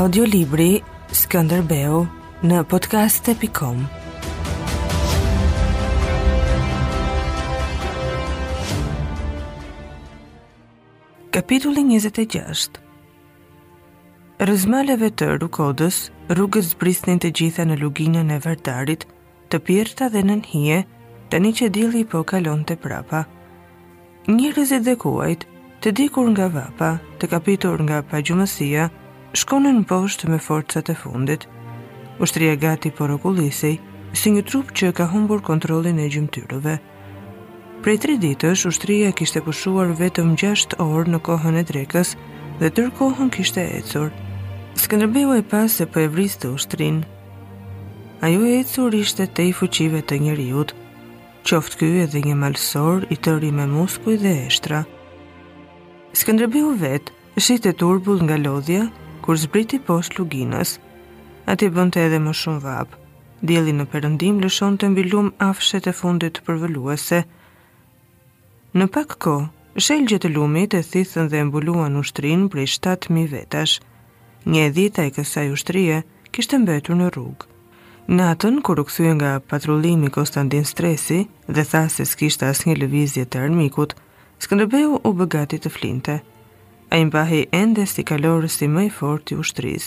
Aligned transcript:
audiolibri 0.00 0.78
Skënderbeu 1.12 1.98
në 2.50 2.58
podcast.com 2.70 3.80
Kapitulli 11.36 11.82
26 11.90 12.62
Rëzmaleve 14.38 15.10
të 15.20 15.28
rukodës, 15.44 15.98
rrugës 16.32 16.70
zbrisnin 16.72 17.20
të 17.20 17.32
gjitha 17.42 17.66
në 17.68 17.76
luginën 17.84 18.32
e 18.32 18.38
vërtarit, 18.46 19.04
të 19.52 19.60
pjerta 19.68 20.08
dhe 20.16 20.24
në 20.30 20.38
nëhije, 20.40 20.80
të 21.28 21.42
një 21.44 21.50
që 21.60 21.68
dili 21.76 22.06
po 22.12 22.22
kalon 22.32 22.64
të 22.64 22.78
prapa. 22.86 23.26
Njërëzit 24.32 24.88
dhe 24.88 24.96
kuajt, 25.04 25.44
të 25.84 25.92
dikur 26.00 26.32
nga 26.32 26.48
vapa, 26.56 26.94
të 27.20 27.28
kapitur 27.36 27.76
nga 27.84 28.00
pajgjumësia, 28.14 28.88
në 29.34 29.84
poshtë 29.86 30.28
me 30.28 30.38
forcat 30.40 30.90
e 30.90 30.94
fundit. 30.94 31.46
Ushtria 32.18 32.56
gati 32.56 32.90
por 32.90 33.10
okullisej, 33.10 33.80
si 34.12 34.30
një 34.34 34.42
trup 34.44 34.72
që 34.74 34.92
ka 34.92 35.06
humbur 35.06 35.40
kontrolin 35.40 35.98
e 35.98 36.08
gjymtyrëve. 36.10 36.78
Prej 37.82 37.98
tri 38.02 38.18
ditësh, 38.18 38.66
ushtria 38.66 39.12
kishte 39.16 39.40
pushuar 39.40 39.86
vetëm 39.96 40.34
6 40.36 40.76
orë 40.82 41.08
në 41.14 41.18
kohën 41.24 41.56
e 41.56 41.64
drekës 41.64 42.16
dhe 42.60 42.68
tërë 42.68 42.90
kohën 42.98 43.30
kishte 43.32 43.62
ecur. 43.78 44.10
Skënderbeu 44.76 45.32
e 45.38 45.42
pas 45.42 45.70
se 45.78 45.86
po 45.86 46.00
e 46.04 46.08
vriste 46.12 46.48
ushtrin. 46.50 47.04
Ajo 48.20 48.42
e 48.44 48.58
ecur 48.60 48.92
ishte 48.94 49.24
te 49.32 49.46
i 49.48 49.52
fuqive 49.56 50.02
të 50.04 50.18
njëriut, 50.26 50.74
qoftë 51.48 51.78
ky 51.80 51.88
edhe 52.04 52.20
një 52.26 52.36
malsor, 52.36 53.06
i 53.08 53.16
tëri 53.16 53.48
me 53.52 53.64
muskuj 53.72 54.18
dhe 54.22 54.34
eshtra. 54.50 54.82
Skënderbeu 56.12 56.74
vetë, 56.82 57.16
shitet 57.40 57.78
turbull 57.80 58.20
nga 58.26 58.36
lodhja 58.36 58.90
kur 59.24 59.36
zbriti 59.40 59.78
poshtë 59.86 60.20
luginës. 60.20 60.76
Ati 61.52 61.68
bënte 61.74 62.00
edhe 62.06 62.18
më 62.24 62.32
shumë 62.40 62.62
vapë. 62.64 62.98
Djeli 63.48 63.72
në 63.76 63.86
përëndim 63.92 64.38
lëshon 64.44 64.76
të 64.78 64.88
mbilum 64.92 65.30
afshet 65.46 65.88
e 65.90 65.94
fundit 65.96 66.40
përvëlluese. 66.46 67.20
Në 68.78 68.86
pak 68.94 69.16
ko, 69.24 69.34
shelgjet 69.80 70.26
e 70.28 70.32
lumit 70.34 70.76
e 70.76 70.82
thithën 70.92 71.30
dhe 71.32 71.40
mbuluan 71.48 71.96
ushtrin 72.02 72.48
prej 72.52 72.68
7.000 72.76 73.28
vetash. 73.34 73.78
Një 74.44 74.66
edhita 74.70 75.06
i 75.08 75.14
kësaj 75.16 75.48
ushtrie 75.56 76.02
kishtë 76.32 76.60
mbetur 76.62 77.00
në 77.00 77.08
rrugë. 77.14 77.48
Natën, 78.10 78.56
kur 78.66 78.80
u 78.82 78.84
këthuj 78.88 79.10
nga 79.18 79.32
patrullimi 79.50 80.10
Konstantin 80.14 80.64
Stresi 80.66 81.20
dhe 81.46 81.64
tha 81.70 81.84
se 81.88 82.04
s'kishtë 82.10 82.48
as 82.50 82.64
një 82.66 82.78
lëvizje 82.84 83.26
të 83.30 83.44
armikut, 83.48 83.96
Skënderbeu 84.40 84.94
u 85.04 85.10
bëgati 85.18 85.58
të 85.60 85.68
flinte– 85.68 86.14
a 86.90 86.98
imbahi 86.98 87.46
ende 87.54 87.86
si 87.86 88.02
kalorës 88.02 88.56
si 88.58 88.66
mëj 88.66 88.88
fort 88.90 89.30
i 89.30 89.36
ushtris. 89.42 89.84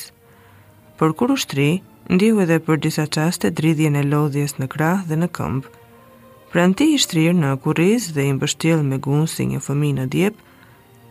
Por 0.98 1.12
kur 1.20 1.32
ushtri, 1.36 1.82
ndihu 2.10 2.40
edhe 2.46 2.60
për 2.64 2.80
disa 2.86 3.04
qaste 3.16 3.52
dridhjen 3.52 3.96
e 4.00 4.04
lodhjes 4.08 4.56
në 4.60 4.70
krah 4.76 5.04
dhe 5.10 5.18
në 5.20 5.28
këmbë. 5.38 5.72
Pra 6.54 6.64
në 6.70 6.78
ti 6.80 6.88
ishtrirë 6.96 7.36
në 7.42 7.52
kuriz 7.66 8.08
dhe 8.16 8.24
imbështjel 8.32 8.84
me 8.88 9.02
gunë 9.08 9.28
si 9.34 9.48
një 9.52 9.60
fëmi 9.66 9.92
në 9.98 10.06
djep, 10.16 10.36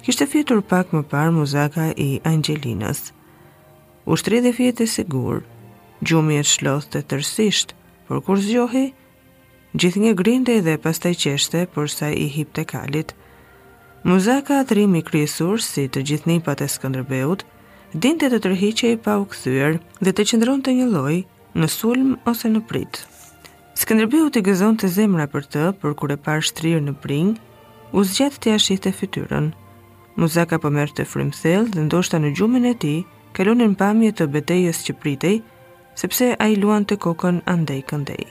kishte 0.06 0.28
fitur 0.32 0.62
pak 0.72 0.94
më 0.96 1.02
par 1.12 1.28
muzaka 1.38 1.90
i 2.08 2.10
Angelinës. 2.32 3.10
Ushtri 4.08 4.40
dhe 4.46 4.54
fjetë 4.56 4.86
e 4.88 4.92
sigur, 4.96 5.42
gjumi 6.00 6.40
shloth 6.54 6.88
të 6.94 7.02
tërsisht, 7.12 7.74
por 8.08 8.22
kur 8.24 8.38
zjohi, 8.48 8.86
gjithë 9.78 10.00
një 10.06 10.12
grinde 10.22 10.56
dhe 10.66 10.78
pastaj 10.88 11.14
qeshte 11.26 11.66
për 11.76 11.92
sa 11.98 12.08
i 12.24 12.30
hip 12.38 12.54
të 12.56 12.66
kalit– 12.72 13.12
Muzaka 14.04 14.58
atrimi 14.60 14.92
mi 14.98 15.02
krisur 15.06 15.62
si 15.62 15.84
të 15.86 16.00
gjithni 16.10 16.40
pat 16.42 16.58
e 16.64 16.66
skëndrëbeut, 16.72 17.44
din 17.94 18.16
të 18.18 18.32
të 18.32 18.40
tërhi 18.46 18.70
që 18.80 18.88
i 18.94 18.96
pa 19.04 19.12
u 19.22 19.28
këthyër 19.30 19.76
dhe 20.02 20.10
të 20.12 20.24
qëndron 20.30 20.64
të 20.66 20.72
një 20.78 20.88
loj 20.94 21.18
në 21.62 21.68
sulm 21.70 22.16
ose 22.32 22.50
në 22.50 22.64
prit. 22.72 22.98
Skëndrëbeut 23.78 24.40
i 24.40 24.42
gëzon 24.50 24.80
të 24.82 24.90
zemra 24.96 25.28
për 25.30 25.46
të, 25.54 25.64
për 25.78 25.94
kure 26.02 26.18
par 26.26 26.42
shtrirë 26.50 26.82
në 26.88 26.96
pring, 27.04 27.30
u 27.94 28.02
zgjat 28.02 28.40
të 28.42 28.56
ashtë 28.56 28.74
i 28.74 28.82
të 28.88 28.94
fytyrën. 29.04 29.48
Muzaka 30.18 30.58
për 30.58 30.62
po 30.66 30.74
mërë 30.80 30.98
të 30.98 31.06
frimthel 31.14 31.70
dhe 31.70 31.86
ndoshta 31.86 32.18
në 32.24 32.34
gjumën 32.40 32.66
e 32.72 32.76
ti, 32.82 32.94
kalonin 33.38 33.78
pamje 33.84 34.10
të 34.18 34.26
betejës 34.34 34.82
që 34.88 34.98
pritej, 35.04 35.38
sepse 36.02 36.34
a 36.42 36.46
i 36.50 36.56
luan 36.58 36.84
të 36.90 36.98
kokën 37.06 37.40
andej 37.54 37.84
këndej. 37.92 38.24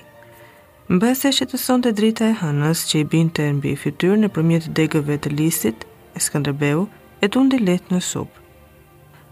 Mbas 0.96 1.22
e 1.24 1.30
që 1.32 1.46
të 1.48 1.92
drita 1.98 2.26
e 2.30 2.34
hënës 2.40 2.80
që 2.90 2.96
i 3.00 3.04
binte 3.12 3.40
të 3.44 3.52
nbi 3.58 3.70
fytyrë 3.82 4.16
në 4.22 4.30
përmjet 4.38 4.66
degëve 4.80 5.16
të 5.24 5.30
listit, 5.38 5.86
e 6.18 6.20
Skanderbeu, 6.20 6.82
e 7.24 7.28
të 7.32 7.44
ndi 7.46 7.60
letë 7.68 7.94
në 7.96 8.00
supë. 8.10 8.40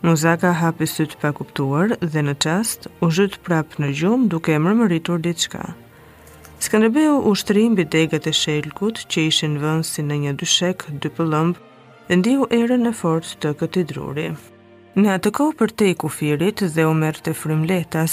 Nuzaka 0.08 0.54
hapi 0.62 0.86
sytë 0.92 1.18
pa 1.22 1.34
kuptuar 1.40 1.92
dhe 2.14 2.22
në 2.24 2.36
qast 2.46 2.88
u 3.04 3.10
zhytë 3.18 3.42
prapë 3.48 3.82
në 3.84 3.90
gjumë 4.00 4.30
duke 4.36 4.56
e 4.56 4.60
ditë 4.92 5.18
diçka. 5.26 5.64
Skanderbeu 6.66 7.18
u 7.30 7.36
shtërim 7.42 7.76
bi 7.76 7.84
degët 7.98 8.30
e 8.32 8.34
shelkut 8.44 8.98
që 9.12 9.20
ishin 9.30 9.60
vënd 9.66 9.86
si 9.92 10.02
në 10.08 10.16
një 10.24 10.34
dyshek, 10.40 10.80
dy 11.04 11.10
pëllëmbë, 11.18 11.58
dhe 12.08 12.16
ndihu 12.22 12.46
ere 12.62 12.78
në 12.86 12.92
fort 13.02 13.28
të 13.42 13.50
këti 13.60 13.84
druri. 13.92 14.30
Në 14.96 15.08
atë 15.18 15.30
kohë 15.40 15.58
për 15.60 15.70
te 15.82 15.90
i 15.92 15.96
kufirit 16.06 16.64
dhe 16.78 16.84
u 16.92 16.94
mërë 17.02 17.20
të 17.20 18.06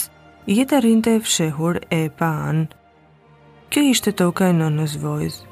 i 0.55 0.59
jetë 0.61 0.77
arinte 0.79 1.11
e 1.15 1.21
fshehur 1.27 1.75
e 1.91 2.07
pa 2.19 2.27
anë, 2.49 2.67
Kjo 3.75 3.81
ishte 3.91 4.13
toka 4.15 4.47
e 4.47 4.53
nënës 4.55 4.93
vojzë, 5.03 5.47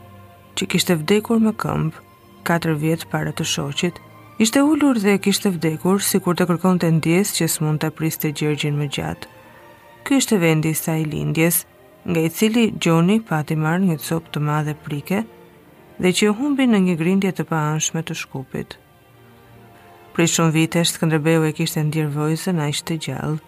që 0.59 0.67
kishte 0.71 0.95
vdekur 1.01 1.41
me 1.43 1.51
këmbë, 1.63 2.03
4 2.47 2.75
vjetë 2.83 3.09
para 3.11 3.33
të 3.35 3.47
shoqit, 3.53 3.97
ishte 4.45 4.61
ullur 4.63 5.01
dhe 5.03 5.17
kishte 5.25 5.51
vdekur 5.57 5.99
si 6.09 6.21
kur 6.23 6.37
të 6.39 6.47
kërkon 6.51 6.79
të 6.79 6.91
ndjes 7.01 7.33
që 7.39 7.49
s'mund 7.57 7.83
të 7.83 7.91
priste 7.99 8.31
gjergjin 8.39 8.79
më 8.79 8.87
gjatë. 8.97 9.31
Ky 10.07 10.21
ishte 10.23 10.39
vendi 10.45 10.73
sa 10.79 10.95
i 11.01 11.09
lindjes, 11.15 11.65
nga 12.07 12.23
i 12.29 12.31
cili 12.37 12.65
Gjoni 12.87 13.17
pati 13.33 13.57
marë 13.65 13.83
një 13.91 13.99
sopë 14.07 14.35
të 14.37 14.45
madhe 14.47 14.75
prike 14.87 15.25
dhe 15.99 16.11
që 16.21 16.31
humbi 16.39 16.69
në 16.71 16.83
një 16.87 16.97
grindje 17.03 17.33
të 17.35 17.47
pa 17.51 17.65
anshme 17.73 18.05
të 18.07 18.15
shkupit. 18.23 18.79
Pri 20.15 20.29
shumë 20.31 20.55
vitesht, 20.61 21.01
këndërbeu 21.03 21.49
e 21.49 21.53
kishte 21.59 21.83
ndjerë 21.91 22.15
vojzën 22.21 22.63
a 22.63 22.71
ishte 22.71 22.99
gjallë, 23.09 23.41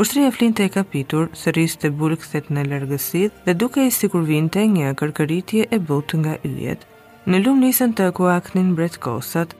Ushtria 0.00 0.30
flinte 0.34 0.64
e 0.64 0.68
kapitur, 0.72 1.26
sërris 1.36 1.74
të 1.76 1.90
këthet 2.00 2.46
në 2.56 2.62
lërgësit, 2.68 3.32
dhe 3.46 3.54
duke 3.54 3.82
i 3.86 3.90
sikur 3.92 4.22
vinte 4.22 4.60
një 4.64 4.94
kërkëritje 4.96 5.66
e 5.68 5.78
but 5.90 6.14
nga 6.16 6.36
yjet. 6.42 6.80
Në 7.28 7.38
lumë 7.44 7.60
nisën 7.64 7.92
të 7.92 8.06
kuaknin 8.16 8.70
bret 8.74 8.96
kosat. 9.04 9.52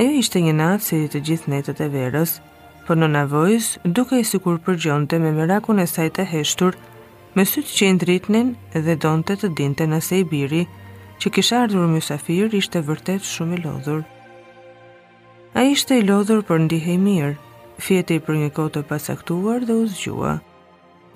Ajo 0.00 0.08
ishte 0.22 0.40
një 0.40 0.54
natë 0.62 0.84
si 0.86 1.02
të 1.12 1.20
gjithë 1.28 1.50
netët 1.52 1.80
e 1.80 1.88
verës, 1.94 2.32
po 2.86 2.96
në 2.96 3.08
navojës 3.18 3.66
duke 3.84 4.16
i 4.16 4.24
sikur 4.30 4.56
përgjonte 4.64 5.18
me 5.20 5.32
merakun 5.36 5.84
e 5.84 5.86
saj 5.86 6.08
të 6.16 6.24
heshtur, 6.32 6.72
me 7.36 7.44
sytë 7.44 7.74
që 7.76 7.84
i 7.84 7.92
ndritnin 7.98 8.54
dhe 8.88 8.96
donte 9.04 9.36
të 9.36 9.52
dinte 9.60 9.84
nëse 9.92 10.22
i 10.22 10.24
biri, 10.32 10.62
që 11.20 11.34
kisha 11.36 11.60
ardhur 11.66 11.86
mjusafir 11.92 12.56
ishte 12.62 12.80
vërtet 12.88 13.28
shumë 13.34 13.54
i 13.56 13.62
lodhur. 13.66 14.02
A 15.58 15.68
ishte 15.76 16.00
i 16.00 16.08
lodhur 16.10 16.40
për 16.50 16.64
ndihe 16.64 16.96
i 16.96 17.00
mirë, 17.06 17.36
fjeti 17.84 18.16
për 18.24 18.36
një 18.44 18.48
kohë 18.56 18.70
të 18.76 18.82
pasaktuar 18.90 19.64
dhe 19.66 19.76
u 19.82 19.86
zgjua. 19.90 20.34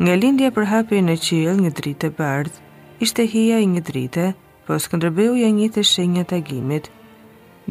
Nga 0.02 0.14
lindja 0.22 0.50
për 0.56 0.68
hapi 0.72 1.00
në 1.06 1.16
qilë 1.26 1.54
një 1.60 1.72
dritë 1.78 2.10
e 2.10 2.14
bardhë, 2.18 2.58
ishte 3.06 3.26
hia 3.34 3.60
i 3.62 3.68
një 3.74 3.82
dritë, 3.90 4.24
po 4.66 4.78
Skëndërbeu 4.80 5.36
ja 5.38 5.50
të 5.76 5.82
shenja 5.84 6.24
të 6.24 6.36
agimit. 6.40 6.90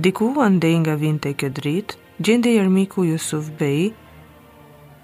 Diku 0.05 0.29
andej 0.41 0.75
nga 0.83 0.95
vinte 0.95 1.33
kjo 1.33 1.49
dritë, 1.59 1.97
gjende 2.25 2.49
i 2.53 2.57
ermiku 2.61 3.03
Jusuf 3.05 3.49
Bey, 3.59 3.91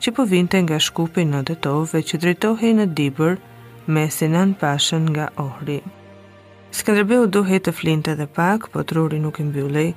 që 0.02 0.10
po 0.16 0.24
vinte 0.26 0.58
nga 0.64 0.80
shkupin 0.80 1.32
në 1.34 1.44
detove 1.50 2.00
që 2.10 2.16
dritohi 2.24 2.72
në 2.78 2.86
dibër 2.98 3.36
me 3.88 4.06
Sinan 4.14 4.54
Pashën 4.62 5.10
nga 5.16 5.30
Ohri. 5.42 5.82
Skëndërbeu 6.80 7.28
duhet 7.34 7.66
të 7.66 7.74
flinte 7.80 8.14
dhe 8.16 8.28
pak, 8.38 8.70
po 8.74 8.84
truri 8.84 9.18
nuk 9.20 9.40
i 9.40 9.44
mbylli. 9.50 9.90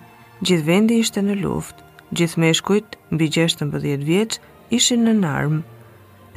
Gjithë 0.42 0.66
vendi 0.66 0.96
ishte 1.04 1.20
në 1.22 1.36
luftë, 1.44 1.84
gjithë 2.18 2.40
meshkujt 2.42 2.96
mbi 3.12 3.26
16 3.28 4.04
vjeç, 4.04 4.38
ishin 4.72 5.02
në 5.06 5.12
Narm. 5.20 5.58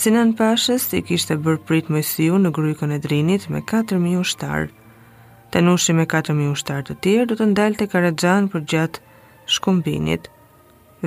Sinan 0.02 0.34
Pashës 0.36 0.90
i 0.98 1.02
kishte 1.08 1.38
bërë 1.40 1.62
prit 1.70 1.88
mësiu 1.94 2.36
në 2.42 2.52
grykën 2.58 2.92
e 2.96 3.00
drinit 3.06 3.46
me 3.50 3.62
4.000 3.64 4.20
ushtarë. 4.22 4.68
Tenushi 5.56 5.96
me 5.96 6.04
4.000 6.12 6.52
ushtarë 6.56 6.88
të 6.90 6.96
tjerë 7.06 7.28
do 7.32 7.38
të 7.40 7.48
ndalë 7.54 7.80
të 7.80 7.88
Karadzhan 7.94 8.50
për 8.52 8.66
gjatë 8.74 9.02
shkumbinit. 9.56 10.28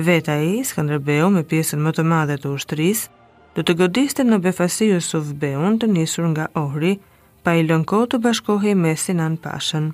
Veta 0.09 0.39
i, 0.41 0.55
Skanderbeo, 0.69 1.29
me 1.33 1.43
pjesën 1.43 1.81
më 1.85 1.93
të 1.97 2.05
madhe 2.11 2.37
të 2.41 2.53
ushtrisë, 2.55 3.11
do 3.57 3.61
të 3.65 3.75
godiste 3.81 4.23
në 4.25 4.39
befasi 4.47 4.89
Jusuf 4.89 5.29
Beun 5.41 5.77
të 5.81 5.89
njësur 5.93 6.29
nga 6.33 6.45
Ohri, 6.63 6.95
pa 7.43 7.53
i 7.57 7.65
lënko 7.69 8.05
të 8.09 8.19
bashkohi 8.25 8.73
me 8.81 8.95
Sinan 8.97 9.35
Pashën. 9.43 9.91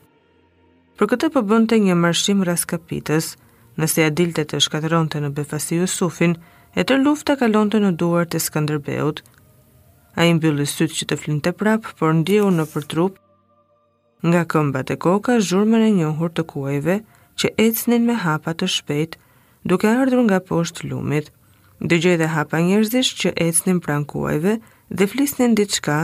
Për 0.96 1.12
këtë 1.14 1.32
përbënte 1.36 1.82
një 1.84 2.00
mërshim 2.06 2.46
raskapitës– 2.48 3.34
nëse 3.80 4.02
ja 4.06 4.10
dilte 4.18 4.46
të 4.48 4.60
shkateron 4.66 5.10
të 5.12 5.22
në 5.24 5.30
befasiju 5.38 5.88
sufin, 5.92 6.36
e 6.76 6.84
tër 6.88 7.00
lufta 7.04 7.36
kalon 7.40 7.70
të 7.72 7.82
në 7.84 7.92
duar 8.00 8.28
të 8.28 8.40
skanderbeut. 8.44 9.22
A 10.20 10.24
i 10.30 10.34
mbyllë 10.38 10.66
syt 10.72 10.94
që 10.96 11.10
të 11.10 11.18
flin 11.22 11.42
të 11.44 11.56
prapë, 11.60 11.96
por 12.00 12.14
ndihur 12.16 12.54
në 12.56 12.66
për 12.74 12.88
trup, 12.92 13.18
nga 14.26 14.42
këmba 14.52 14.82
të 14.88 14.96
koka 15.04 15.34
zhurmën 15.48 15.84
e 15.86 15.92
njohur 16.00 16.32
të 16.34 16.46
kuajve 16.54 16.96
që 17.40 17.52
ecnin 17.66 18.06
me 18.08 18.16
hapa 18.26 18.56
të 18.58 18.68
shpejt, 18.76 19.18
duke 19.70 19.92
ardhur 19.92 20.24
nga 20.26 20.40
poshtë 20.48 20.88
lumit. 20.90 21.28
Dëgjoj 21.92 22.16
dhe 22.22 22.32
hapa 22.34 22.60
njerëzish 22.66 23.12
që 23.22 23.34
ecnin 23.48 23.82
pran 23.84 24.06
kuajve 24.12 24.56
dhe 24.98 25.08
flisnin 25.12 25.54
ditë 25.60 26.00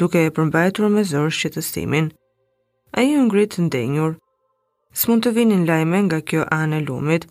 duke 0.00 0.18
e 0.24 0.30
përmbajtur 0.36 0.88
me 0.92 1.02
zorë 1.10 1.32
shqetësimin. 1.38 2.06
A 2.96 3.00
i 3.02 3.16
ngritë 3.24 3.62
ndenjur, 3.64 4.12
së 4.94 5.10
mund 5.10 5.26
të 5.26 5.30
vinin 5.34 5.64
lajme 5.68 5.98
nga 6.06 6.20
kjo 6.28 6.44
anë 6.56 6.76
e 6.80 6.84
lumit, 6.86 7.24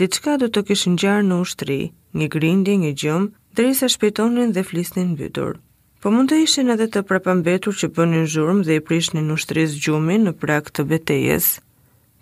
diçka 0.00 0.38
do 0.40 0.46
të 0.48 0.62
kishë 0.70 0.92
në 0.94 1.00
gjarë 1.02 1.26
në 1.28 1.38
ushtri, 1.44 1.76
një 2.18 2.28
grindi, 2.34 2.78
një 2.84 2.92
gjumë, 3.02 3.26
dhe 3.56 3.66
risa 3.66 3.88
shpetonin 3.92 4.54
dhe 4.56 4.62
flisnin 4.68 5.14
në 5.16 5.30
Po 6.02 6.10
mund 6.10 6.30
të 6.32 6.36
ishin 6.42 6.70
edhe 6.74 6.86
të 6.90 7.00
prapambetur 7.08 7.74
që 7.80 7.86
bënin 7.94 8.24
zhurm 8.32 8.62
dhe 8.66 8.74
i 8.74 8.82
prishnin 8.86 9.26
në 9.28 9.32
ushtris 9.38 9.76
gjumin 9.84 10.24
në 10.26 10.32
prak 10.42 10.70
të 10.74 10.82
betejes, 10.90 11.60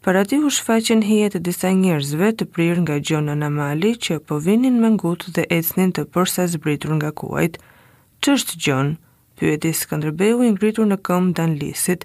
para 0.04 0.25
ti 0.28 0.37
u 0.38 0.50
shfaqen 0.56 1.00
hijet 1.06 1.34
e 1.38 1.44
disa 1.46 1.70
njerëzve 1.72 2.28
të 2.37 2.44
prirë 2.52 2.82
nga 2.84 2.96
gjonë 3.06 3.34
në 3.42 3.48
mali 3.58 3.92
që 4.04 4.14
po 4.28 4.34
vinin 4.44 4.76
më 4.82 4.90
ngutë 4.98 5.32
dhe 5.37 5.42
ecnin 5.56 5.92
të 5.96 6.04
përsa 6.12 6.44
zbritur 6.58 6.92
nga 6.98 7.08
kuajt, 7.22 7.54
qështë 8.22 8.54
gjonë, 8.66 8.92
pyetis 9.40 9.87
këndërbehu 9.88 10.44
i 10.44 10.52
ngritur 10.58 10.87
në 10.92 10.98
këmë 11.08 11.32
dan 11.40 11.56
lisit, 11.62 12.04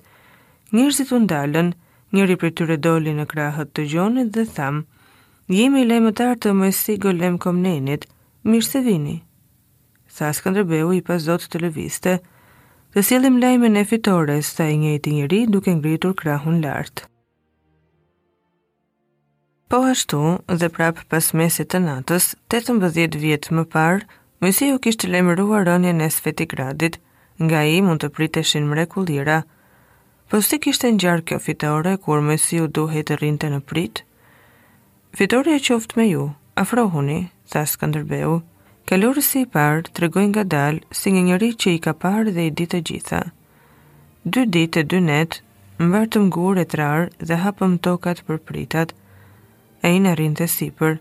njerëzit 0.71 1.11
u 1.11 1.19
ndalën, 1.25 1.69
Njëri 2.15 2.35
për 2.41 2.51
tyre 2.59 2.75
doli 2.85 3.11
në 3.15 3.23
krahët 3.31 3.71
të 3.75 3.83
gjonit 3.91 4.29
dhe 4.35 4.43
thamë, 4.57 4.83
jemi 5.57 5.81
lejmë 5.89 6.11
të 6.15 6.27
artë 6.33 6.43
të 6.45 6.51
mësi 6.61 6.93
golem 7.05 7.37
komnenit, 7.45 8.05
mirë 8.51 8.67
se 8.69 8.81
vini. 8.87 9.15
Tha 10.15 10.29
së 10.33 10.61
i 10.95 11.01
pas 11.09 11.21
zotë 11.25 11.49
të 11.53 11.59
lëviste, 11.65 12.13
të 12.95 13.01
silim 13.07 13.37
lejmë 13.43 13.69
në 13.73 13.83
fitore 13.89 14.37
së 14.47 14.55
ta 14.59 14.65
i 14.69 14.77
njëti 14.83 15.15
njëri 15.17 15.41
duke 15.55 15.71
ngritur 15.75 16.13
krahën 16.21 16.61
lartë. 16.63 17.01
Po 19.69 19.77
ashtu 19.93 20.21
dhe 20.61 20.69
prapë 20.77 21.01
pas 21.11 21.25
mesit 21.41 21.67
të 21.73 21.79
natës, 21.87 22.25
18 22.55 23.17
vjetë 23.25 23.55
më 23.59 23.63
parë, 23.75 24.05
mësi 24.41 24.71
u 24.75 24.79
kishtë 24.85 25.11
lejmëruar 25.11 25.67
rënje 25.67 25.91
në 25.99 26.07
Svetigradit, 26.19 26.95
nga 27.43 27.59
i 27.73 27.81
mund 27.83 27.99
të 28.01 28.07
priteshin 28.15 28.69
mrekullira, 28.71 29.39
Po 30.29 30.39
si 30.45 30.57
kishte 30.61 30.89
në 30.89 30.97
gjarë 31.01 31.23
kjo 31.29 31.37
fitore, 31.47 31.91
kur 32.03 32.21
me 32.27 32.35
si 32.41 32.57
u 32.61 32.65
të 32.77 33.15
rinte 33.21 33.49
në 33.51 33.59
prit? 33.71 33.99
Fitore 35.17 35.53
e 35.53 35.59
qoftë 35.67 35.97
me 35.99 36.05
ju, 36.09 36.23
afrohuni, 36.63 37.17
thasë 37.53 37.77
këndërbeu, 37.83 38.39
Kalorësi 38.89 39.39
i 39.41 39.45
parë, 39.53 39.85
të 39.93 40.01
regojnë 40.03 40.29
nga 40.33 40.43
dalë, 40.55 40.81
si 40.97 41.11
një 41.13 41.21
njëri 41.27 41.47
që 41.61 41.71
i 41.77 41.77
ka 41.85 41.93
parë 42.01 42.33
dhe 42.35 42.43
i 42.49 42.51
ditë 42.57 42.69
të 42.73 42.81
gjitha. 42.89 43.21
Dy 44.29 44.43
ditë 44.57 44.81
e 44.81 44.83
dy 44.93 44.99
netë, 45.07 45.41
më 45.79 45.87
vartëm 45.93 46.27
gurë 46.37 46.61
e 46.61 46.65
trarë 46.73 47.25
dhe 47.29 47.39
hapëm 47.45 47.77
tokat 47.87 48.21
për 48.27 48.39
pritat, 48.49 48.93
e 49.85 49.89
i 49.95 49.97
në 50.05 50.13
rinë 50.21 50.37
të 50.41 50.47
sipër, 50.57 50.93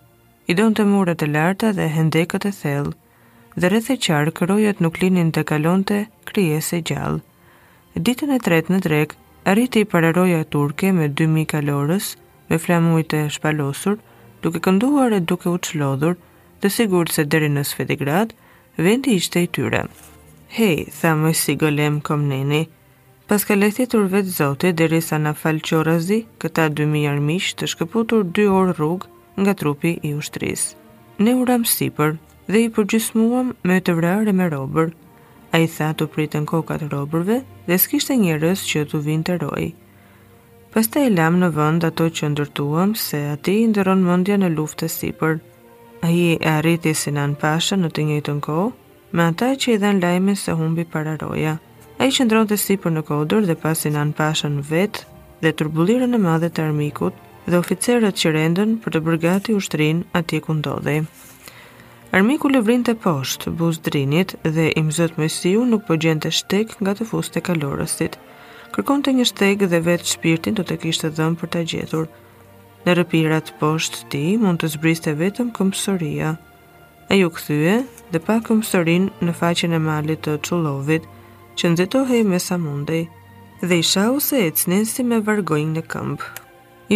i 0.52 0.56
donë 0.60 0.80
të 0.80 0.86
murët 0.94 1.24
e 1.26 1.30
larta 1.34 1.72
dhe 1.76 1.88
hendekët 1.98 2.48
e 2.48 2.54
thellë, 2.62 2.96
dhe 3.60 3.72
rëthe 3.76 3.98
qarë 4.08 4.36
kërojët 4.40 4.80
nuk 4.86 5.02
linin 5.04 5.32
të 5.32 5.44
kalonte 5.52 6.00
kryese 6.32 6.80
gjallë. 6.90 7.20
Ditën 7.94 8.30
e 8.34 8.38
tretë 8.42 8.72
në 8.74 8.78
drek, 8.82 9.12
arriti 9.46 9.84
i 9.84 9.86
pararoja 9.86 10.40
turke 10.50 10.88
me 10.92 11.04
2.000 11.18 11.44
kalorës 11.52 12.06
me 12.50 12.56
flamujt 12.58 13.14
e 13.14 13.20
shpalosur, 13.30 14.00
duke 14.42 14.58
kënduar 14.58 15.14
e 15.14 15.20
duke 15.22 15.46
u 15.52 15.60
qlodhur, 15.62 16.16
dhe 16.60 16.70
sigur 16.74 17.06
se 17.14 17.22
deri 17.30 17.52
në 17.54 17.62
Svetigrad, 17.70 18.32
vendi 18.76 19.14
ishte 19.20 19.44
i 19.44 19.46
tyre. 19.46 19.84
Hej, 20.58 20.88
thamë 20.98 21.32
si 21.42 21.54
golem 21.54 22.00
komneni, 22.00 22.64
pas 23.30 23.46
ka 23.46 23.54
lehtetur 23.54 24.08
vetë 24.10 24.34
zote 24.40 24.72
deri 24.74 24.98
sa 25.00 25.22
na 25.22 25.30
falqorazi 25.32 26.24
këta 26.42 26.66
2.000 26.74 27.06
armish 27.14 27.54
të 27.54 27.70
shkëputur 27.76 28.26
2 28.40 28.48
orë 28.58 28.74
rrug 28.80 29.06
nga 29.38 29.54
trupi 29.54 29.94
i 30.02 30.16
ushtrisë. 30.18 30.74
Ne 31.22 31.38
uram 31.44 31.62
sipër 31.62 32.16
dhe 32.50 32.66
i 32.66 32.72
përgjysmuam 32.74 33.54
me 33.62 33.78
të 33.80 33.96
vrarë 34.00 34.34
me 34.40 34.50
robër, 34.50 34.90
a 35.54 35.60
i 35.62 35.66
tha 35.70 35.92
të 35.94 36.06
pritën 36.14 36.46
kokat 36.50 36.82
robërve 36.92 37.36
dhe 37.68 37.76
s'kishte 37.80 38.14
njërës 38.18 38.62
që 38.70 38.80
të 38.92 39.00
vinë 39.06 39.24
të 39.28 39.34
rojë. 39.42 39.68
Pas 40.74 40.88
të 40.90 41.02
e 41.06 41.10
lamë 41.16 41.40
në 41.44 41.50
vënd 41.58 41.84
ato 41.88 42.06
që 42.18 42.30
ndërtuam 42.32 42.96
se 42.98 43.20
ati 43.34 43.54
i 43.62 43.66
ndëron 43.70 44.02
mëndja 44.06 44.40
në 44.42 44.48
luftë 44.56 44.80
të 44.82 44.88
sipër. 44.94 45.36
A 46.06 46.10
i 46.10 46.24
e 46.34 46.48
arriti 46.56 46.94
si 46.98 47.12
në 47.14 47.28
në 47.34 47.38
pasha 47.44 47.78
në 47.78 47.90
të 47.94 48.06
njëtën 48.08 48.40
kohë, 48.48 48.66
me 49.14 49.26
ata 49.32 49.52
që 49.62 49.74
i 49.76 49.80
dhe 49.84 49.92
në 49.94 50.02
lajme 50.04 50.34
se 50.42 50.56
humbi 50.58 50.84
para 50.96 51.14
roja. 51.22 51.54
A 52.02 52.08
i 52.10 52.14
qëndron 52.16 52.50
të 52.50 52.58
sipër 52.64 52.94
në 52.96 53.04
kodër 53.12 53.46
dhe 53.50 53.56
pas 53.66 53.84
i 53.86 53.92
në 53.94 54.02
në 54.10 54.16
pasha 54.18 54.50
në 54.56 54.64
vetë 54.72 55.04
dhe 55.46 55.52
tërbulirën 55.60 56.10
në 56.16 56.20
madhe 56.26 56.50
të 56.50 56.66
armikut 56.66 57.22
dhe 57.46 57.60
oficerët 57.62 58.18
që 58.20 58.34
rendën 58.40 58.74
për 58.84 58.96
të 58.98 59.04
bërgati 59.06 59.54
ushtrin 59.60 60.02
ati 60.18 60.42
ku 60.42 60.58
ndodhej. 60.58 61.04
Armiku 62.14 62.46
lëvrin 62.46 62.84
të 62.86 62.92
poshtë, 63.02 63.50
buz 63.58 63.80
drinit 63.82 64.36
dhe 64.54 64.68
imzët 64.78 65.16
me 65.18 65.26
siu 65.36 65.64
nuk 65.66 65.82
përgjen 65.88 66.20
po 66.22 66.28
të 66.28 66.30
shtek 66.38 66.74
nga 66.86 66.92
të 66.94 67.06
fuste 67.10 67.40
kalorësit. 67.42 68.14
Kërkon 68.76 69.00
të 69.02 69.14
një 69.16 69.24
shtek 69.32 69.62
dhe 69.72 69.80
vetë 69.88 70.10
shpirtin 70.12 70.54
të 70.54 70.62
të 70.68 70.76
kishtë 70.84 71.08
dhëmë 71.16 71.38
për 71.40 71.48
të 71.56 71.62
gjetur. 71.72 72.04
Në 72.84 72.94
rëpirat 73.00 73.50
poshtë 73.64 74.04
ti 74.14 74.22
mund 74.44 74.62
të 74.62 74.70
zbriste 74.76 75.14
vetëm 75.24 75.50
këmpësoria. 75.58 76.30
A 77.10 77.18
ju 77.18 77.32
këthyë 77.34 77.74
dhe 78.14 78.20
pa 78.28 78.38
këmpësorin 78.46 79.08
në 79.26 79.34
faqin 79.40 79.74
e 79.74 79.80
malit 79.88 80.22
të 80.28 80.36
qullovit 80.46 81.08
që 81.58 81.72
nëzitohi 81.72 82.20
me 82.30 82.38
sa 82.46 82.60
mundej 82.68 83.02
dhe 83.66 83.80
isha 83.82 84.06
u 84.14 84.20
se 84.28 84.38
e 84.46 84.52
cne 84.60 84.78
si 84.94 85.02
me 85.10 85.18
vargojnë 85.26 85.74
në 85.80 85.82
këmpë. 85.96 86.30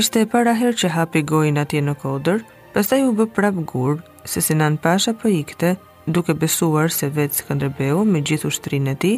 Ishte 0.05 0.23
e 0.23 0.31
para 0.37 0.55
herë 0.63 0.79
që 0.85 0.93
hapi 0.95 1.25
gojnë 1.35 1.65
atje 1.67 1.83
në 1.89 1.97
kodër, 2.07 2.47
pasaj 2.79 3.03
u 3.09 3.13
bë 3.19 3.29
prap 3.41 3.59
gurë 3.75 4.07
se 4.29 4.41
si 4.45 4.55
pasha 4.83 5.13
për 5.13 5.21
po 5.23 5.29
ikte, 5.35 5.69
duke 6.07 6.35
besuar 6.43 6.91
se 6.93 7.09
vetë 7.19 7.39
Skanderbeu 7.41 8.03
me 8.05 8.21
gjithu 8.21 8.51
shtrinë 8.53 8.91
e 8.93 8.97
ti, 9.05 9.13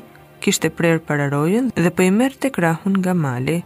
kishte 0.45 0.71
prerë 0.71 1.03
pararojën 1.09 1.71
dhe 1.75 1.91
për 1.91 1.97
po 1.99 2.03
i 2.07 2.13
mërë 2.21 2.39
të 2.45 2.51
krahun 2.57 2.95
nga 3.03 3.15
mali. 3.15 3.59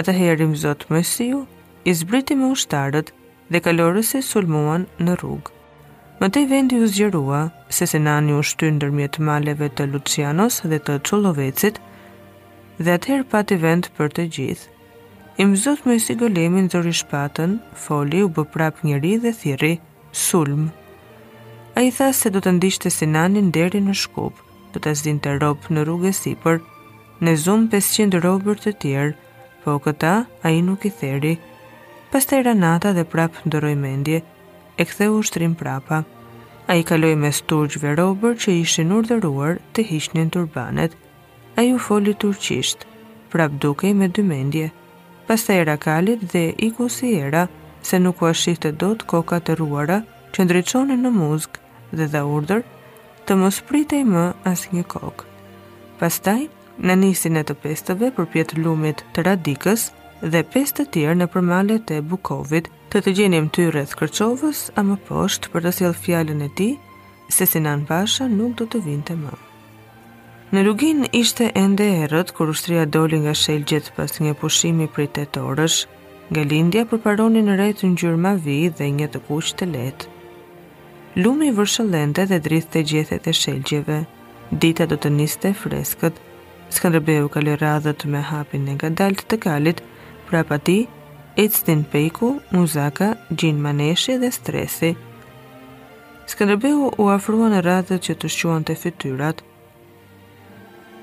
Ata 0.00 0.12
herim 0.16 0.54
zotë 0.56 0.88
mësiu, 0.92 1.44
i 1.88 1.92
zbriti 1.94 2.34
me 2.38 2.50
ushtarët 2.54 3.12
dhe 3.52 3.62
kalorës 3.64 4.12
sulmuan 4.28 4.86
në 4.98 5.16
rrugë. 5.22 5.52
Më 6.20 6.26
të 6.32 6.42
i 6.42 6.46
vendi 6.50 6.76
u 6.82 6.86
zgjerua, 6.86 7.42
se 7.76 7.86
se 7.86 7.98
nani 7.98 8.32
u 8.38 8.42
në 8.42 8.78
dërmjet 8.82 9.18
maleve 9.20 9.68
të 9.68 9.86
Lucianos 9.92 10.60
dhe 10.70 10.78
të 10.78 10.98
Cullovecit, 11.08 11.78
dhe 12.82 12.90
atëherë 12.98 13.28
pati 13.30 13.56
vend 13.64 13.84
për 13.96 14.08
të 14.18 14.22
gjithë. 14.34 14.68
I 15.40 15.42
mëzot 15.48 15.80
me 15.88 15.96
si 15.98 16.14
golemin 16.14 16.68
zori 16.72 16.92
shpatën, 16.92 17.52
foli 17.86 18.20
u 18.26 18.28
bëprap 18.34 18.84
njëri 18.86 19.14
dhe 19.24 19.32
thiri, 19.42 19.74
sulmë. 20.12 20.68
A 21.74 21.80
i 21.80 21.88
tha 21.96 22.06
se 22.12 22.28
do 22.32 22.40
të 22.44 22.50
ndishtë 22.58 22.88
të 22.88 22.92
sinanin 22.94 23.46
deri 23.56 23.78
në 23.80 23.92
shkup, 24.00 24.34
do 24.72 24.80
të 24.84 24.90
zdin 25.00 25.18
të 25.24 25.30
ropë 25.42 25.70
në 25.74 25.84
rrugë 25.88 26.10
e 26.10 26.16
sipër, 26.18 26.58
në 27.24 27.32
zumë 27.44 27.70
500 27.72 28.20
robër 28.24 28.58
të 28.64 28.72
tjerë, 28.84 29.12
po 29.62 29.76
këta 29.86 30.10
a 30.44 30.52
i 30.52 30.58
nuk 30.66 30.84
i 30.84 30.92
theri. 31.00 31.30
Pas 32.12 32.28
të 32.28 32.40
i 32.40 32.44
ranata 32.48 32.92
dhe 32.98 33.06
prapë 33.14 33.46
ndëroj 33.48 33.72
mendje, 33.86 34.18
e 34.80 34.84
këthe 34.90 35.08
u 35.14 35.22
shtrim 35.30 35.54
prapa. 35.62 36.02
A 36.70 36.76
i 36.76 36.84
kaloj 36.90 37.14
me 37.22 37.32
sturgjve 37.40 37.94
robër 38.02 38.36
që 38.44 38.58
ishin 38.64 38.92
urdëruar 38.98 39.62
të 39.72 39.86
hishnjën 39.94 40.28
turbanet. 40.36 40.92
A 41.56 41.64
i 41.64 41.72
u 41.72 41.80
foli 41.86 42.12
turqisht, 42.24 42.84
prap 43.32 43.56
duke 43.64 43.94
me 44.02 44.12
dy 44.12 44.26
mendje. 44.34 44.68
Pas 45.26 45.40
të 45.48 45.56
i 45.62 45.64
rakalit 45.72 46.20
dhe 46.34 46.44
i 46.68 46.70
kusi 46.76 47.16
era, 47.24 47.46
se 47.80 47.96
nuk 48.04 48.22
u 48.22 48.30
ashtë 48.34 48.58
të 48.66 48.76
do 48.84 48.92
të 49.00 49.10
koka 49.16 49.40
të 49.48 49.56
ruara 49.64 50.02
që 50.36 50.46
ndryqoni 50.46 51.00
në 51.00 51.10
muzgë 51.16 51.61
dhe 51.96 52.06
dhe 52.12 52.22
urdër 52.34 52.62
të 53.28 53.36
mos 53.40 53.58
pritej 53.70 54.02
më 54.12 54.24
as 54.50 54.64
një 54.74 54.84
kokë. 54.94 55.26
Pastaj, 56.00 56.46
në 56.88 56.96
nisin 57.04 57.38
e 57.40 57.44
të 57.48 57.54
pestëve 57.64 58.08
për 58.16 58.28
pjetë 58.32 58.60
lumit 58.64 59.02
të 59.14 59.24
radikës 59.28 59.86
dhe 60.34 60.42
pestë 60.54 60.86
të 60.86 60.96
tjerë 60.96 61.18
në 61.20 61.28
përmale 61.34 61.76
të 61.88 62.00
bukovit 62.12 62.70
të 62.92 63.02
të 63.06 63.14
gjenim 63.18 63.48
të 63.54 63.68
rrëth 63.74 63.94
kërqovës 64.00 64.62
a 64.76 64.84
më 64.88 64.96
poshtë 65.10 65.52
për 65.54 65.64
të 65.68 65.72
sjellë 65.78 66.00
fjallën 66.06 66.44
e 66.46 66.50
ti 66.60 66.68
se 67.36 67.46
Sinan 67.52 67.84
Pasha 67.90 68.28
nuk 68.32 68.56
do 68.60 68.66
të 68.72 68.82
vinte 68.88 69.14
të 69.14 69.20
më. 69.22 69.34
Në 70.52 70.62
rrugin 70.66 71.06
ishte 71.20 71.46
ende 71.64 71.84
erët 72.04 72.32
kur 72.36 72.50
ushtria 72.52 72.82
doli 72.94 73.22
nga 73.24 73.32
shelgjet 73.42 73.92
pas 73.96 74.12
një 74.20 74.34
pushimi 74.42 74.86
për 74.96 75.02
i 75.04 75.08
të 75.16 75.24
torësh, 75.36 75.78
nga 76.32 76.42
lindja 76.50 76.82
për 76.90 76.98
paroni 77.06 77.40
në 77.46 77.56
rejtë 77.62 77.88
në 77.88 77.96
gjyrë 78.02 78.20
ma 78.26 78.34
vi 78.48 78.58
dhe 78.80 78.88
një 78.98 79.08
të 79.14 79.20
kush 79.30 79.54
të 79.60 79.68
letë 79.72 80.10
lumi 81.20 81.50
vërshëllente 81.52 82.24
dhe 82.30 82.38
drithë 82.44 82.70
të 82.72 82.80
gjethet 82.90 83.26
e 83.28 83.32
shelgjeve. 83.36 83.96
Dita 84.62 84.86
do 84.88 84.96
të 84.96 85.10
niste 85.12 85.50
freskët, 85.56 86.12
Skanderbeu 86.72 87.26
ka 87.28 87.40
radhët 87.44 88.06
me 88.08 88.20
hapin 88.24 88.64
e 88.66 88.72
nga 88.78 88.88
dalt 88.96 89.24
të 89.28 89.36
kalit, 89.44 89.82
pra 90.28 90.40
pa 90.48 90.56
ti, 90.56 90.78
Ectin 91.36 91.84
Pejku, 91.92 92.30
Muzaka, 92.54 93.10
Gjin 93.28 93.60
Maneshi 93.60 94.16
dhe 94.22 94.30
Stresi. 94.32 94.94
Skanderbeu 96.32 96.78
u 96.96 97.08
afrua 97.12 97.50
në 97.52 97.60
radhët 97.68 98.00
që 98.08 98.16
të 98.22 98.32
shquan 98.32 98.64
të 98.64 98.78
fityrat. 98.82 99.44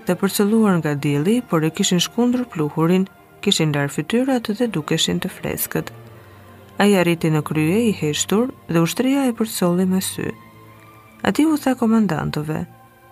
Të 0.09 0.17
përcëlluar 0.21 0.79
nga 0.81 0.95
dili, 1.05 1.37
por 1.49 1.61
e 1.61 1.69
kishin 1.69 2.01
shkundrë 2.01 2.49
pluhurin, 2.53 3.05
kishin 3.45 3.69
darë 3.75 3.93
fityrat 3.99 4.49
dhe 4.57 4.65
dukeshin 4.73 5.21
të 5.21 5.29
freskët. 5.37 5.93
A 6.79 6.87
i 6.87 6.95
arriti 6.95 7.27
në 7.27 7.41
krye 7.43 7.79
i 7.89 7.95
heshtur 7.95 8.53
dhe 8.71 8.79
ushtria 8.87 9.25
e 9.27 9.33
përsoli 9.35 9.83
me 9.85 9.99
sy. 10.05 10.29
A 11.27 11.33
ti 11.35 11.43
u 11.45 11.57
tha 11.59 11.73
komandantove, 11.81 12.61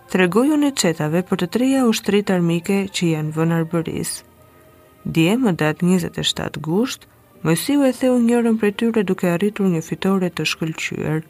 tregoju 0.08 0.56
në 0.62 0.70
qetave 0.82 1.20
për 1.30 1.42
të 1.42 1.48
treja 1.56 1.82
ushtrit 1.90 2.32
armike 2.32 2.78
që 2.94 3.10
janë 3.12 3.34
vënër 3.36 3.66
bëris. 3.74 4.14
Dje 5.04 5.34
më 5.42 5.52
datë 5.64 5.84
27 5.84 6.64
gusht, 6.64 7.04
mësiu 7.44 7.84
e 7.84 7.92
theu 8.00 8.16
njërën 8.24 8.56
për 8.64 8.72
tyre 8.80 9.04
duke 9.10 9.28
arritur 9.34 9.68
një 9.74 9.84
fitore 9.88 10.30
të 10.32 10.48
shkëllqyër. 10.54 11.20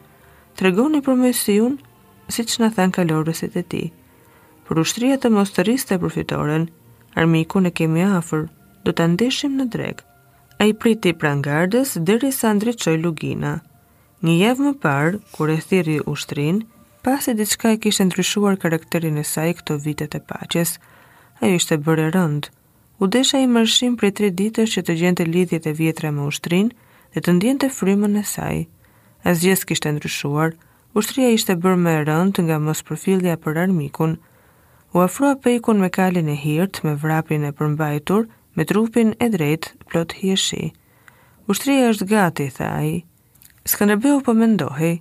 Tregoni 0.63 1.03
për 1.09 1.19
mësiun, 1.25 1.75
si 2.35 2.45
që 2.47 2.63
në 2.63 2.71
than 2.79 2.95
kalorësit 3.01 3.59
e 3.59 3.65
ti. 3.73 3.85
Për 4.71 4.85
ushtria 4.87 5.19
të 5.19 5.35
mos 5.35 5.51
të 5.51 5.67
rriste 5.67 5.99
për 6.07 6.15
fitoren, 6.21 6.71
armiku 7.19 7.59
në 7.67 7.75
kemi 7.81 8.07
afer, 8.13 8.47
do 8.87 8.95
të 8.95 9.09
ndeshim 9.17 9.59
në 9.59 9.67
drekë, 9.75 10.03
a 10.59 10.67
i 10.67 10.75
priti 10.75 11.13
prangardës 11.15 11.95
dheri 12.07 12.31
sa 12.35 12.51
ndryqoj 12.55 12.97
lugina. 13.03 13.59
Një 14.27 14.33
javë 14.43 14.65
më 14.67 14.73
parë, 14.83 15.21
kur 15.35 15.51
e 15.51 15.57
thiri 15.63 15.99
ushtrin, 16.13 16.65
pasi 17.07 17.35
diçka 17.39 17.75
e 17.75 17.79
kishtë 17.83 18.09
ndryshuar 18.09 18.57
karakterin 18.63 19.21
e 19.23 19.27
saj 19.33 19.53
këto 19.61 19.77
vitet 19.85 20.17
e 20.19 20.23
paches, 20.31 20.75
a 21.41 21.47
i 21.47 21.59
shte 21.63 21.79
bërë 21.87 22.09
rënd. 22.17 22.51
U 23.03 23.07
desha 23.07 23.39
i 23.39 23.47
mërshim 23.47 23.95
për 24.01 24.15
tre 24.19 24.31
ditës 24.41 24.73
që 24.75 24.83
të 24.89 24.97
gjente 25.01 25.25
lidhjet 25.29 25.67
e 25.71 25.77
vjetra 25.81 26.11
me 26.11 26.27
ushtrin 26.31 26.73
dhe 27.15 27.21
të 27.23 27.37
ndjente 27.37 27.69
të 27.69 27.75
frymën 27.79 28.19
e 28.19 28.25
saj. 28.35 28.67
As 29.23 29.39
gjithë 29.45 29.69
kishtë 29.71 29.95
ndryshuar, 29.95 30.57
ushtria 30.99 31.31
ishte 31.39 31.55
bërë 31.55 31.83
me 31.85 31.95
rënd 32.11 32.43
nga 32.43 32.59
mos 32.59 32.83
përfildja 32.89 33.39
për 33.45 33.63
armikun. 33.65 34.19
U 34.95 34.99
afrua 35.07 35.37
pejkun 35.45 35.79
me 35.79 35.91
kalin 35.97 36.29
e 36.29 36.35
hirt, 36.35 36.83
me 36.85 36.97
vrapin 36.99 37.47
e 37.47 37.55
përmbajtur, 37.55 38.27
me 38.59 38.65
trupin 38.67 39.15
e 39.23 39.29
drejt 39.31 39.69
plot 39.87 40.13
hjeshi. 40.19 40.73
Ushtria 41.47 41.91
është 41.93 42.07
gati, 42.11 42.47
tha 42.57 42.71
ai. 42.81 42.97
Skënderbeu 43.71 44.19
po 44.27 44.33
mendohej. 44.35 44.97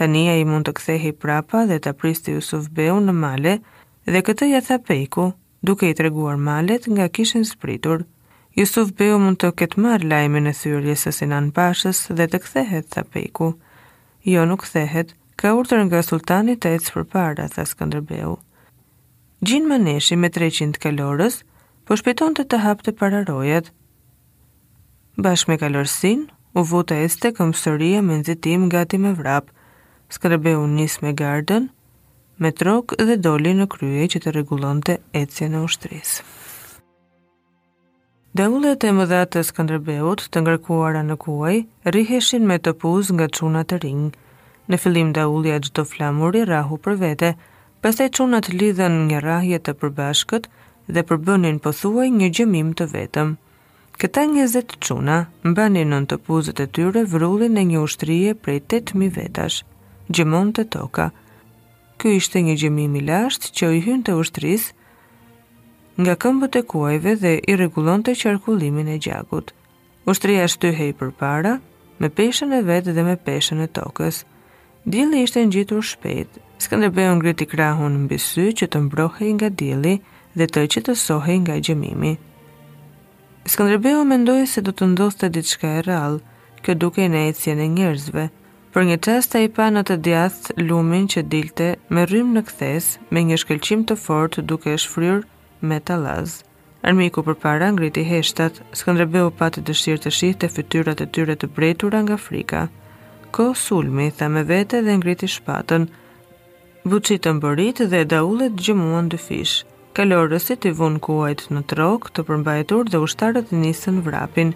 tani 0.00 0.22
ai 0.32 0.44
mund 0.48 0.64
të 0.66 0.72
kthehej 0.78 1.12
prapa 1.22 1.58
dhe 1.68 1.76
të 1.84 1.90
priste 2.00 2.32
Yusuf 2.36 2.70
Beu 2.78 2.96
në 3.04 3.12
male 3.24 3.52
dhe 4.12 4.22
këtë 4.26 4.48
ja 4.52 4.60
tha 4.68 4.78
Peiku, 4.88 5.26
duke 5.68 5.90
i 5.90 5.96
treguar 6.00 6.36
malet 6.46 6.88
nga 6.94 7.10
kishën 7.16 7.44
spritur. 7.50 8.06
Yusuf 8.60 8.86
Beu 8.98 9.18
mund 9.24 9.38
të 9.38 9.50
ketë 9.60 9.80
marr 9.84 10.08
lajmin 10.12 10.48
e 10.52 10.56
thyrjes 10.62 11.04
së 11.04 11.10
Sinan 11.18 11.52
Pashës 11.58 12.00
dhe 12.16 12.26
të 12.32 12.38
kthehet, 12.46 12.86
tha 12.94 13.02
Peiku. 13.12 13.48
Jo 14.32 14.42
nuk 14.50 14.62
kthehet, 14.64 15.08
ka 15.38 15.48
urtër 15.60 15.80
nga 15.84 16.00
sultani 16.10 16.54
të 16.56 16.72
ecë 16.78 16.92
përpara, 16.96 17.46
tha 17.54 17.62
Skënderbeu. 17.72 18.36
Gjin 19.44 19.70
neshi 19.86 20.14
me 20.22 20.28
300 20.38 20.80
kalorës, 20.86 21.36
po 21.84 21.96
shpeton 21.98 22.36
të 22.38 22.44
të 22.50 22.58
hapë 22.62 22.86
të 22.86 22.92
pararojet. 22.98 23.70
Bashkë 25.24 25.50
me 25.50 25.56
kalorësin, 25.60 26.20
u 26.58 26.62
vuta 26.72 26.98
e 27.04 27.08
ste 27.12 27.32
këmësëria 27.36 28.02
me 28.06 28.18
nëzitim 28.20 28.68
gati 28.72 28.98
me 29.02 29.10
vrap, 29.18 29.48
skrebe 30.16 30.52
u 30.60 30.66
njës 30.76 31.00
me 31.02 31.12
gardën, 31.22 31.66
me 32.38 32.50
trok 32.60 32.94
dhe 33.08 33.16
doli 33.26 33.52
në 33.58 33.66
krye 33.74 34.06
që 34.14 34.22
të 34.24 34.34
regulon 34.38 34.80
të 34.86 34.98
ecje 35.22 35.50
në 35.52 35.64
ushtris. 35.66 36.14
Dëmullet 38.36 38.84
e 38.88 38.90
mëdha 38.96 39.24
të 39.28 39.42
Skënderbeut, 39.44 40.22
të 40.32 40.40
ngarkuara 40.40 41.02
në 41.04 41.18
kuaj, 41.20 41.56
riheshin 41.94 42.46
me 42.48 42.56
topuz 42.64 43.10
nga 43.12 43.26
çuna 43.28 43.60
të 43.68 43.78
rinj. 43.82 44.06
Në 44.72 44.76
fillim 44.80 45.10
daulja 45.12 45.58
çdo 45.66 45.82
flamuri 45.84 46.46
rrahu 46.48 46.78
për 46.86 46.94
vete, 47.02 47.30
pastaj 47.84 48.08
çunat 48.16 48.48
lidhen 48.62 48.96
një 49.10 49.18
rrahje 49.20 49.58
të 49.66 49.74
përbashkët, 49.82 50.48
dhe 50.90 51.02
përbënin 51.10 51.58
pëthuaj 51.64 52.08
një 52.18 52.28
gjëmim 52.38 52.72
të 52.80 52.86
vetëm. 52.92 53.34
Këta 54.02 54.22
njëzet 54.32 54.74
quna, 54.82 55.16
mbanin 55.46 55.92
në 55.92 55.98
të 56.10 56.16
puzët 56.26 56.62
e 56.64 56.68
tyre 56.74 57.04
vrullin 57.12 57.58
e 57.60 57.64
një 57.70 57.82
ushtrije 57.86 58.32
prej 58.34 58.62
8.000 58.62 59.12
vetash, 59.16 59.60
gjëmon 60.10 60.50
të 60.56 60.64
toka. 60.74 61.10
Ky 62.00 62.16
ishte 62.18 62.42
një 62.42 62.56
gjëmim 62.62 62.96
i 62.98 63.02
lasht 63.06 63.50
që 63.56 63.68
i 63.76 63.82
hynë 63.86 64.06
të 64.08 64.16
ushtris 64.22 64.70
nga 66.02 66.14
këmbët 66.16 66.56
e 66.56 66.62
kuajve 66.72 67.12
dhe 67.20 67.32
i 67.52 67.56
regulon 67.60 68.02
të 68.02 68.14
qarkullimin 68.22 68.88
e 68.88 68.96
gjakut. 68.98 69.52
Ushtria 70.08 70.48
shtyhej 70.48 70.96
për 70.98 71.12
para, 71.20 71.52
me 72.00 72.08
peshen 72.10 72.54
e 72.56 72.62
vetë 72.66 72.96
dhe 72.96 73.04
me 73.06 73.14
peshen 73.20 73.60
e 73.62 73.68
tokës. 73.76 74.24
Dili 74.88 75.20
ishte 75.22 75.44
në 75.44 75.52
gjitur 75.54 75.84
shpet, 75.86 76.40
s'këndërbejo 76.64 77.12
ngriti 77.20 77.46
krahun 77.52 78.00
në 78.08 78.18
sy 78.24 78.48
që 78.58 78.66
të 78.72 78.78
mbrohej 78.88 79.30
nga 79.36 79.50
dili, 79.62 79.92
dhe 80.38 80.46
të 80.48 80.62
që 80.74 80.80
të 80.88 80.92
sohej 80.98 81.38
nga 81.44 81.56
gjemimi. 81.66 82.12
Skëndrebeo 83.52 84.04
mendoj 84.10 84.44
se 84.46 84.62
do 84.66 84.72
të 84.76 84.86
ndoste 84.92 85.28
diçka 85.34 85.72
e 85.78 85.82
rral, 85.86 86.20
kjo 86.62 86.76
duke 86.84 87.04
i 87.04 87.10
nejtësje 87.16 87.56
njerëzve. 87.78 88.24
për 88.72 88.84
një 88.88 88.96
qas 89.04 89.26
të 89.28 89.38
i 89.44 89.48
pa 89.56 89.66
në 89.68 89.80
të 89.88 89.94
djathë 90.06 90.54
lumin 90.68 91.04
që 91.14 91.20
dilte 91.32 91.66
me 91.92 92.04
rrim 92.08 92.30
në 92.34 92.42
këthes 92.48 92.84
me 93.12 93.20
një 93.28 93.36
shkelqim 93.42 93.80
të 93.84 93.96
fort 94.04 94.38
duke 94.48 94.70
e 94.72 94.78
shfryr 94.84 95.18
me 95.68 95.76
talaz. 95.88 96.38
Armiku 96.88 97.20
për 97.26 97.36
para 97.42 97.68
ngriti 97.72 98.06
heshtat, 98.08 98.62
skëndrebeo 98.78 99.28
pa 99.38 99.50
të 99.52 99.60
dëshirë 99.68 100.00
të 100.06 100.10
shih 100.18 100.36
të 100.40 100.48
fytyrat 100.54 101.04
e 101.04 101.10
tyre 101.14 101.36
të 101.36 101.50
brejtura 101.56 102.00
nga 102.06 102.16
frika. 102.16 102.62
Ko 103.34 103.52
sulmi, 103.64 104.08
tha 104.18 104.26
me 104.34 104.42
vete 104.52 104.80
dhe 104.86 104.96
ngriti 104.98 105.28
shpatën, 105.36 105.82
buqitë 106.88 107.22
të 107.26 107.30
mbërit 107.36 107.84
dhe 107.92 108.00
daullet 108.14 108.54
gjëmuan 108.64 109.12
dë 109.12 109.20
fishë 109.26 109.71
kalorësit 109.94 110.64
i 110.68 110.72
vun 110.76 110.94
kuajt 111.04 111.42
në 111.52 111.60
trok 111.72 112.06
të 112.16 112.22
përmbajtur 112.28 112.88
dhe 112.92 113.00
ushtarët 113.06 113.50
nisën 113.62 113.98
vrapin. 114.06 114.52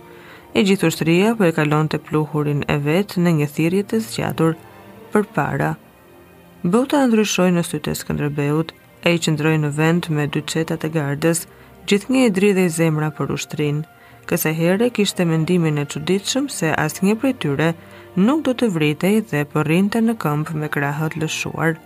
E 0.56 0.62
gjithu 0.64 0.88
shtëria 0.94 1.34
për 1.34 1.38
po 1.42 1.50
e 1.50 1.54
kalon 1.58 1.90
të 1.92 1.98
pluhurin 2.06 2.62
e 2.72 2.76
vetë 2.86 3.20
në 3.24 3.32
një 3.40 3.48
thirjet 3.56 3.90
të 3.92 3.98
zgjatur 4.06 4.54
për 5.12 5.26
para. 5.36 5.74
Bota 6.64 7.02
ndryshoj 7.10 7.50
në 7.56 7.64
sytë 7.68 7.92
e 7.92 8.50
e 9.06 9.12
i 9.14 9.18
qëndroj 9.26 9.54
në 9.62 9.68
vend 9.76 10.08
me 10.10 10.24
dy 10.32 10.40
qetat 10.42 10.82
e 10.82 10.88
gardës, 10.96 11.44
gjithë 11.86 12.10
një 12.14 12.22
e 12.26 12.30
dri 12.36 12.48
i 12.64 12.68
zemra 12.78 13.12
për 13.16 13.32
ushtrin. 13.36 13.84
Këse 14.26 14.50
here 14.58 14.88
kishte 14.90 15.24
mendimin 15.28 15.78
e 15.78 15.84
quditëshëm 15.86 16.48
se 16.50 16.72
asë 16.72 17.02
një 17.06 17.14
për 17.22 17.36
tyre 17.44 17.68
nuk 18.16 18.40
do 18.48 18.52
të 18.58 18.66
vritej 18.78 19.20
dhe 19.30 19.44
përrinte 19.52 20.00
po 20.00 20.06
në 20.08 20.14
këmpë 20.24 20.54
me 20.62 20.68
krahët 20.76 21.18
lëshuar. 21.22 21.76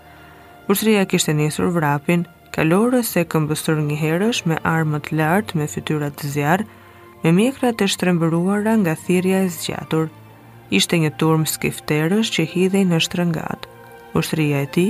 Ushtria 0.71 1.02
kishte 1.11 1.35
njësur 1.37 1.69
vrapin, 1.75 2.25
kalore 2.54 2.99
se 3.07 3.23
këmbësër 3.33 3.78
një 3.88 3.97
herësh 4.00 4.40
me 4.50 4.57
armët 4.66 5.11
lartë 5.14 5.59
me 5.61 5.66
fytyrat 5.71 6.16
të 6.19 6.30
zjarë, 6.35 6.64
me 7.23 7.33
mjekrat 7.37 7.83
e 7.85 7.88
shtrembëruara 7.95 8.73
nga 8.83 8.95
thirja 9.07 9.45
e 9.47 9.50
zgjatur. 9.57 10.09
Ishte 10.78 10.99
një 11.02 11.12
turm 11.21 11.47
skifterës 11.50 12.30
që 12.35 12.47
hidhej 12.52 12.83
në 12.90 13.00
shtrëngat. 13.07 13.66
Ushtria 14.19 14.64
e 14.66 14.69
ti, 14.75 14.88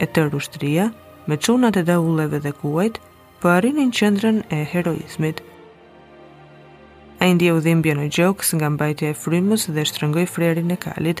e 0.00 0.06
tërë 0.08 0.38
ushtria, 0.40 0.88
me 1.28 1.36
qunat 1.40 1.76
e 1.82 1.86
dauleve 1.88 2.40
dhe 2.44 2.52
kuajt, 2.62 2.96
për 3.40 3.40
po 3.42 3.50
arinin 3.58 3.90
qëndrën 3.92 4.40
e 4.54 4.62
heroizmit. 4.72 5.42
A 7.22 7.26
indi 7.30 7.48
e 7.50 7.54
u 7.54 7.60
dhimbje 7.64 7.94
në 7.98 8.08
gjokës 8.16 8.52
nga 8.58 8.70
mbajtja 8.74 9.12
e 9.12 9.18
frimës 9.24 9.66
dhe 9.74 9.84
shtrëngoj 9.88 10.24
frerin 10.34 10.72
e 10.74 10.78
kalit. 10.84 11.20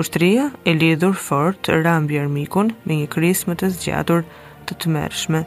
Ushtria 0.00 0.50
e 0.66 0.72
lidhur 0.74 1.14
fort, 1.16 1.68
rambjer 1.84 2.28
mikun, 2.32 2.72
me 2.86 3.00
një 3.02 3.08
krismë 3.14 3.56
të 3.60 3.68
zgjatur, 3.78 4.24
të 4.68 4.76
të 4.82 4.90
mërshme. 4.96 5.42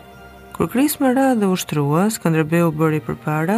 Kur 0.55 0.69
kris 0.73 0.95
më 1.01 1.09
ra 1.17 1.25
dhe 1.39 1.47
ushtrua, 1.53 2.05
Skanderbeu 2.15 2.69
bëri 2.79 2.99
për 3.07 3.17
para, 3.25 3.55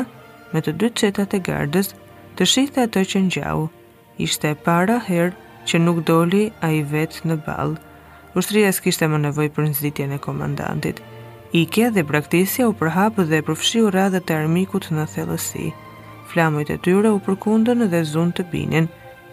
me 0.53 0.59
të 0.63 0.73
dy 0.79 0.89
qetat 1.01 1.35
e 1.37 1.41
gardës, 1.49 1.91
të 2.35 2.47
shita 2.51 2.87
ato 2.87 3.03
që 3.11 3.21
gjau. 3.35 3.59
Ishte 4.25 4.51
e 4.55 4.57
para 4.67 4.97
herë 5.09 5.35
që 5.67 5.79
nuk 5.85 6.01
doli 6.09 6.43
a 6.67 6.71
i 6.75 6.81
vetë 6.93 7.23
në 7.29 7.37
balë. 7.47 7.77
Ushtria 8.37 8.71
s'kishte 8.75 9.07
më 9.11 9.19
nevoj 9.25 9.47
për 9.55 9.67
nëzitje 9.69 10.07
në 10.11 10.17
komandantit. 10.25 10.99
Ike 11.59 11.89
dhe 11.95 12.03
praktisja 12.11 12.67
u 12.69 12.73
përhapë 12.79 13.23
dhe 13.31 13.39
përfshiu 13.47 13.91
radhët 13.95 14.29
e 14.31 14.35
armikut 14.41 14.91
në 14.93 15.05
thellësi. 15.15 15.69
Flamujt 16.29 16.69
e 16.69 16.77
tyre 16.85 17.09
u 17.15 17.19
përkundën 17.25 17.87
dhe 17.91 18.01
zunë 18.11 18.35
të 18.37 18.43
binin. 18.51 18.89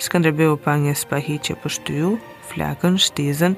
Skanderbeu 0.06 0.54
pa 0.64 0.75
një 0.80 0.95
spahi 1.02 1.37
që 1.45 1.56
pështyu, 1.62 2.14
flakën, 2.50 2.97
shtizën, 3.06 3.54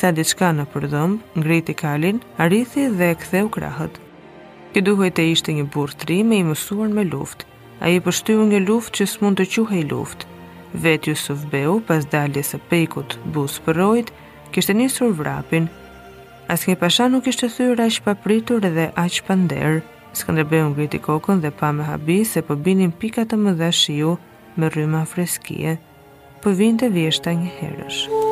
tha 0.00 0.10
diçka 0.16 0.50
në 0.52 0.64
përdhëmb, 0.72 1.20
ngriti 1.38 1.74
kalin, 1.78 2.18
arriti 2.42 2.86
dhe 2.96 3.10
e 3.12 3.18
ktheu 3.20 3.48
krahët. 3.52 3.98
Ky 4.72 4.80
duhej 4.86 5.10
të 5.16 5.26
ishte 5.34 5.52
një 5.52 5.66
burrë 5.74 5.98
tri 6.02 6.22
me 6.24 6.38
i 6.40 6.44
mësuar 6.46 6.90
me 6.96 7.04
luftë. 7.08 7.46
Ai 7.82 7.96
i 7.96 8.00
pështyu 8.00 8.46
një 8.48 8.62
luftë 8.68 8.94
që 8.98 9.06
s'mund 9.12 9.40
të 9.40 9.46
quhej 9.54 9.82
luftë. 9.90 10.26
Vet 10.84 11.08
Yusuf 11.10 11.42
Beu 11.52 11.80
pas 11.84 12.06
daljes 12.12 12.54
së 12.54 12.60
pekut 12.70 13.18
bus 13.34 13.58
përrojt, 13.66 14.12
kishte 14.54 14.72
nisur 14.78 15.12
vrapin. 15.18 15.68
As 16.48 16.64
pasha 16.80 17.08
nuk 17.08 17.26
ishte 17.26 17.48
thyrë 17.48 17.86
aq 17.90 18.00
papritur 18.06 18.60
dhe 18.64 18.90
aq 18.96 19.20
pa 19.26 19.34
nder. 19.34 19.82
Skënderbeu 20.12 20.68
ngriti 20.74 20.98
kokën 21.00 21.40
dhe 21.40 21.48
pa 21.56 21.70
me 21.72 21.84
habi 21.88 22.24
se 22.28 22.42
po 22.44 22.54
binin 22.56 22.92
pika 22.92 23.24
të 23.24 23.36
mëdha 23.40 23.70
shiu 23.72 24.16
me 24.56 24.68
rrymë 24.68 25.04
freskie. 25.14 25.78
Po 26.44 26.52
vinte 26.52 26.88
vjeshta 26.92 27.32
një 27.32 27.50
herësh. 27.58 28.31